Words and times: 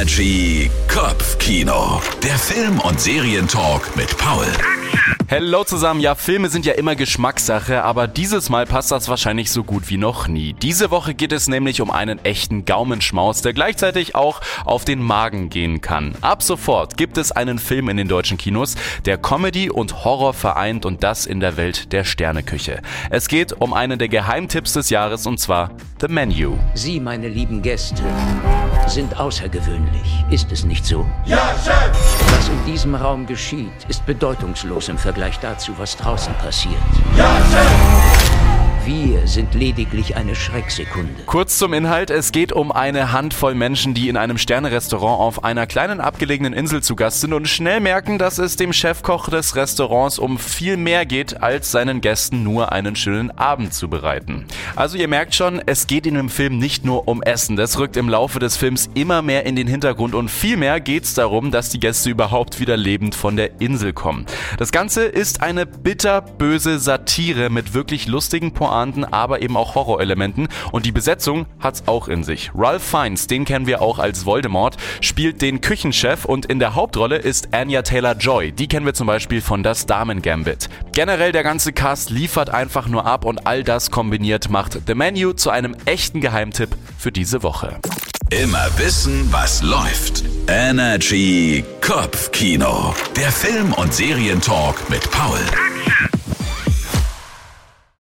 Energy 0.00 0.70
Kopfkino. 0.88 2.00
Der 2.22 2.38
Film- 2.38 2.80
und 2.80 2.98
Serientalk 2.98 3.94
mit 3.96 4.16
Paul. 4.16 4.46
Hello 5.26 5.62
zusammen, 5.62 6.00
ja, 6.00 6.14
Filme 6.14 6.48
sind 6.48 6.64
ja 6.64 6.72
immer 6.72 6.96
Geschmackssache, 6.96 7.84
aber 7.84 8.08
dieses 8.08 8.48
Mal 8.48 8.64
passt 8.64 8.90
das 8.92 9.10
wahrscheinlich 9.10 9.50
so 9.50 9.62
gut 9.62 9.90
wie 9.90 9.98
noch 9.98 10.26
nie. 10.26 10.54
Diese 10.54 10.90
Woche 10.90 11.12
geht 11.12 11.32
es 11.32 11.48
nämlich 11.48 11.82
um 11.82 11.90
einen 11.90 12.18
echten 12.24 12.64
Gaumenschmaus, 12.64 13.42
der 13.42 13.52
gleichzeitig 13.52 14.14
auch 14.14 14.40
auf 14.64 14.86
den 14.86 15.02
Magen 15.02 15.50
gehen 15.50 15.82
kann. 15.82 16.14
Ab 16.22 16.42
sofort 16.42 16.96
gibt 16.96 17.18
es 17.18 17.30
einen 17.30 17.58
Film 17.58 17.90
in 17.90 17.98
den 17.98 18.08
deutschen 18.08 18.38
Kinos, 18.38 18.76
der 19.04 19.18
Comedy 19.18 19.68
und 19.68 20.02
Horror 20.04 20.32
vereint 20.32 20.86
und 20.86 21.04
das 21.04 21.26
in 21.26 21.40
der 21.40 21.58
Welt 21.58 21.92
der 21.92 22.04
Sterneküche. 22.04 22.80
Es 23.10 23.28
geht 23.28 23.52
um 23.52 23.74
einen 23.74 23.98
der 23.98 24.08
Geheimtipps 24.08 24.72
des 24.72 24.88
Jahres 24.88 25.26
und 25.26 25.38
zwar 25.38 25.72
The 26.00 26.08
Menu. 26.08 26.56
Sie, 26.72 26.98
meine 27.00 27.28
lieben 27.28 27.60
Gäste, 27.60 28.02
sind 28.90 29.18
außergewöhnlich. 29.18 30.24
Ist 30.30 30.50
es 30.50 30.64
nicht 30.64 30.84
so? 30.84 31.06
Ja, 31.24 31.54
Chef! 31.64 31.92
Was 32.36 32.48
in 32.48 32.64
diesem 32.64 32.94
Raum 32.94 33.26
geschieht, 33.26 33.72
ist 33.88 34.04
bedeutungslos 34.04 34.88
im 34.88 34.98
Vergleich 34.98 35.38
dazu, 35.38 35.72
was 35.78 35.96
draußen 35.96 36.34
passiert. 36.34 36.74
Ja, 37.16 37.36
Chef! 37.50 38.39
Wir 38.86 39.26
sind 39.26 39.52
lediglich 39.54 40.16
eine 40.16 40.34
Schrecksekunde. 40.34 41.12
Kurz 41.26 41.58
zum 41.58 41.74
Inhalt. 41.74 42.08
Es 42.08 42.32
geht 42.32 42.50
um 42.50 42.72
eine 42.72 43.12
Handvoll 43.12 43.54
Menschen, 43.54 43.92
die 43.92 44.08
in 44.08 44.16
einem 44.16 44.38
Sternerestaurant 44.38 45.20
auf 45.20 45.44
einer 45.44 45.66
kleinen 45.66 46.00
abgelegenen 46.00 46.54
Insel 46.54 46.82
zu 46.82 46.96
Gast 46.96 47.20
sind 47.20 47.34
und 47.34 47.46
schnell 47.46 47.80
merken, 47.80 48.18
dass 48.18 48.38
es 48.38 48.56
dem 48.56 48.72
Chefkoch 48.72 49.28
des 49.28 49.54
Restaurants 49.54 50.18
um 50.18 50.38
viel 50.38 50.78
mehr 50.78 51.04
geht, 51.04 51.42
als 51.42 51.70
seinen 51.70 52.00
Gästen 52.00 52.42
nur 52.42 52.72
einen 52.72 52.96
schönen 52.96 53.30
Abend 53.32 53.74
zu 53.74 53.90
bereiten. 53.90 54.46
Also 54.76 54.96
ihr 54.96 55.08
merkt 55.08 55.34
schon, 55.34 55.60
es 55.66 55.86
geht 55.86 56.06
in 56.06 56.14
dem 56.14 56.30
Film 56.30 56.58
nicht 56.58 56.82
nur 56.82 57.06
um 57.06 57.22
Essen. 57.22 57.56
Das 57.56 57.78
rückt 57.78 57.98
im 57.98 58.08
Laufe 58.08 58.38
des 58.38 58.56
Films 58.56 58.88
immer 58.94 59.20
mehr 59.20 59.44
in 59.44 59.56
den 59.56 59.66
Hintergrund 59.66 60.14
und 60.14 60.30
vielmehr 60.30 60.80
geht 60.80 61.04
es 61.04 61.12
darum, 61.12 61.50
dass 61.50 61.68
die 61.68 61.80
Gäste 61.80 62.08
überhaupt 62.08 62.60
wieder 62.60 62.78
lebend 62.78 63.14
von 63.14 63.36
der 63.36 63.60
Insel 63.60 63.92
kommen. 63.92 64.24
Das 64.58 64.72
Ganze 64.72 65.04
ist 65.04 65.42
eine 65.42 65.66
bitterböse 65.66 66.78
Satire 66.78 67.50
mit 67.50 67.74
wirklich 67.74 68.08
lustigen 68.08 68.52
Pointen 68.54 68.69
Pointen, 68.70 69.04
aber 69.04 69.42
eben 69.42 69.56
auch 69.56 69.74
Horrorelementen. 69.74 70.48
Und 70.72 70.86
die 70.86 70.92
Besetzung 70.92 71.46
hat's 71.60 71.84
auch 71.86 72.08
in 72.08 72.24
sich. 72.24 72.50
Ralph 72.54 72.82
Fiennes, 72.82 73.26
den 73.26 73.44
kennen 73.44 73.66
wir 73.66 73.82
auch 73.82 73.98
als 73.98 74.26
Voldemort, 74.26 74.76
spielt 75.00 75.42
den 75.42 75.60
Küchenchef 75.60 76.24
und 76.24 76.46
in 76.46 76.58
der 76.58 76.74
Hauptrolle 76.74 77.16
ist 77.16 77.54
Anya 77.54 77.82
Taylor-Joy. 77.82 78.52
Die 78.52 78.68
kennen 78.68 78.86
wir 78.86 78.94
zum 78.94 79.06
Beispiel 79.06 79.40
von 79.40 79.62
Das 79.62 79.86
Damen 79.86 80.22
Gambit. 80.22 80.68
Generell 80.92 81.32
der 81.32 81.42
ganze 81.42 81.72
Cast 81.72 82.10
liefert 82.10 82.50
einfach 82.50 82.88
nur 82.88 83.06
ab 83.06 83.24
und 83.24 83.46
all 83.46 83.64
das 83.64 83.90
kombiniert 83.90 84.50
macht 84.50 84.78
The 84.86 84.94
Menu 84.94 85.32
zu 85.32 85.50
einem 85.50 85.76
echten 85.84 86.20
Geheimtipp 86.20 86.76
für 86.98 87.12
diese 87.12 87.42
Woche. 87.42 87.78
Immer 88.30 88.68
wissen, 88.76 89.28
was 89.32 89.62
läuft. 89.62 90.22
Energy 90.46 91.64
Kopfkino. 91.80 92.94
Der 93.16 93.32
Film- 93.32 93.72
und 93.72 93.92
Serientalk 93.92 94.88
mit 94.88 95.10
Paul. 95.10 95.40